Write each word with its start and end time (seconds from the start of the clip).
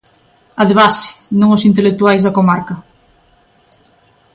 A 0.61 0.63
de 0.69 0.75
base, 0.81 1.07
non 1.39 1.53
os 1.55 1.65
intelectuais 1.69 2.23
da 2.23 2.35
comarca. 2.37 2.75